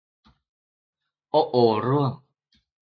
[1.31, 2.11] โอะโอะร่วง